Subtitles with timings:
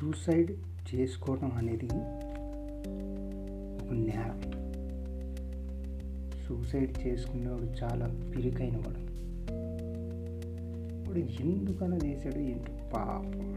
[0.00, 0.50] Suicide
[0.94, 1.84] చేసుకోవడం అనేది
[3.84, 4.40] ఒక నేరం.
[6.46, 8.98] సూసైడ్ చేసుకునేవాడు చాలా పిరికైన వాడు
[11.08, 13.56] వాడు ఎందుకలా చేశాడు ఏంటి పాపం.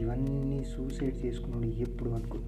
[0.00, 2.38] ఇవన్నీ సూసైడ్ చేసుకున్నాడు ఎప్పుడు అనుకో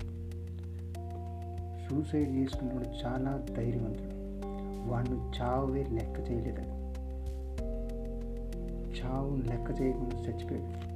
[1.88, 4.22] సూసైడ్ చేసుకున్నాడు చాలా ధైర్యవంతుడు.
[4.90, 6.81] వాడిని చావే లెక్క చేయలేదు
[9.04, 10.92] చావును లెక్క చేయకుండా చచ్చిపోయాడు.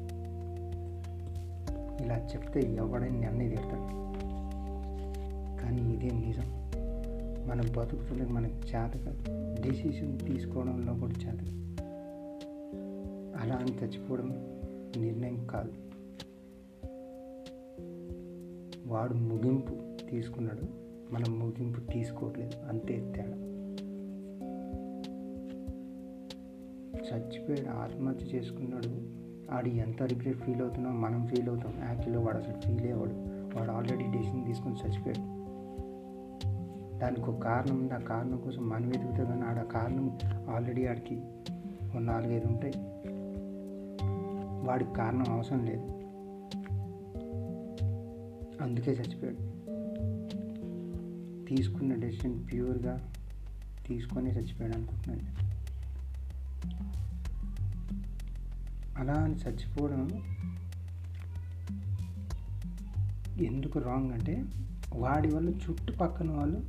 [2.02, 4.06] ఇలా చెప్తే ఎవడైనా నిర్ణయం తీరుతాడు.
[5.62, 6.70] కానీ ఇదేం నిజం.
[7.48, 9.22] మన బతుకుతున్నది మన చేత కాదు
[9.60, 11.40] డెసిషన్ తీసుకోవడంలో కూడా చేత
[13.40, 14.60] అలా అని చచ్చిపోవడం
[14.96, 15.72] నిర్ణయం కాదు.
[18.86, 19.72] వాడు ముగింపు
[20.10, 20.62] తీసుకున్నాడు.
[21.12, 22.68] మనం ముగింపు తీసుకోవట్లేదు.
[22.68, 23.55] అంతే తేడా.
[27.12, 29.16] చచ్చిపోయాడు ఆత్మహత్య చేసుకున్నాడు.
[29.52, 31.74] ఆడు ఎంత రిగ్రెట్ ఫీల్ అవుతున్నా మనం ఫీల్ అవుతాం.
[31.84, 33.14] యాక్చువల్గా వాడు అసలు ఫీల్ అయ్యేవాడు
[33.58, 35.36] వాడు ఆల్రెడీ డెసిషన్ తీసుకొని చచ్చిపోయాడు.
[36.98, 37.94] దానికి ఒక కారణం ఉంది.
[37.94, 40.18] ఆ కారణం కోసం మనం వెతుకుతాం కానీ ఆడ కారణం
[40.54, 41.20] ఆల్రెడీ ఆడికి
[41.88, 42.72] ఒక నాలుగైదు ఉంటాయి.
[44.66, 45.92] వాడికి కారణం అవసరం లేదు.
[48.62, 49.56] అందుకే చచ్చిపోయాడు.
[51.46, 53.12] తీసుకున్న డెసిషన్ ప్యూర్గా
[53.86, 55.45] తీసుకొని చచ్చిపోయాడు అనుకుంటున్నాను
[58.98, 60.08] అలా అని చచ్చిపోవడం
[63.44, 64.44] ఎందుకు రాంగ్ అంటే
[64.94, 66.60] వాడి వల్ల చుట్టుపక్కన వాళ్ళు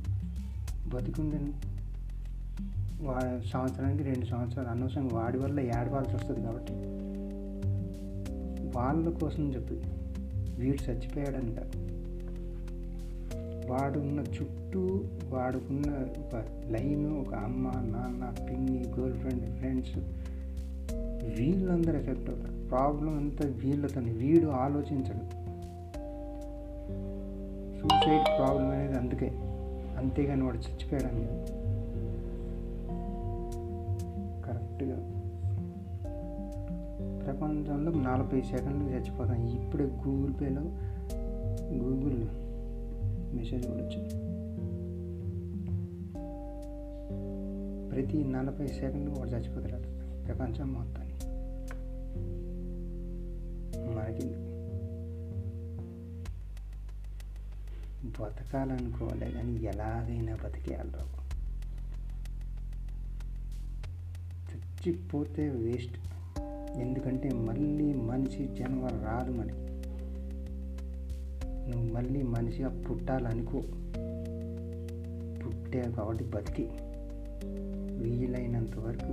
[0.88, 1.38] బతికుండే
[3.04, 6.72] వా సంవత్సరానికి రెండు సంవత్సరాలు అనవసరంగా వాడి వల్ల ఏడవాల్సి వస్తుంది కాబట్టి.
[8.78, 9.76] వాళ్ళ కోసం చెప్పి
[10.60, 11.76] వీడు చచ్చిపోయాడని కాదు
[13.68, 14.82] వాడున్న చుట్టూ
[15.24, 16.34] వాడుకున్న ఒక
[16.70, 19.96] లైన్ ఒక అమ్మ నాన్న పిన్ని గర్ల్ ఫ్రెండ్ ఫ్రెండ్స్
[21.24, 22.68] వీళ్ళందరూ ఎఫెక్ట్ అవుతారు.
[22.68, 25.48] ప్రాబ్లం అంతా వీళ్ళతోని వీడు ఆలోచించడు.
[27.80, 29.32] సూసైడ్ ప్రాబ్లం అనేది అందుకే
[29.98, 31.46] అంతేగాని వాడు చచ్చిపోయాడని కాదు.
[34.46, 35.14] కరెక్ట్గా.
[37.24, 39.46] ప్రపంచంలో నలభై సెకండ్లు చచ్చిపోతాం.
[39.46, 40.62] ఇప్పుడే గూగుల్ పేలో
[41.74, 42.26] గూగుల్
[43.36, 44.08] మెసేజ్ కూడా వచ్చింది.
[47.90, 51.14] ప్రతి నలభై సెకండ్లు వాడు చచ్చిపోతాడు ప్రపంచం మొత్తాన్ని
[53.94, 54.26] మనకి
[58.20, 61.28] బతకాలనుకోవాలి కానీ ఎలాగైనా బతికేయాలి రావు
[64.52, 65.98] చచ్చిపోతే వేస్ట్
[66.78, 69.68] ఎందుకంటే మళ్ళీ మనిషి జన్మ రాదు మనకి
[71.70, 73.60] నువ్వు మళ్ళీ మనిషిగా పుట్టాలనుకో.
[75.40, 76.68] పుట్టే కాబట్టి బతికి.
[78.02, 79.07] వీలైనంత వరకు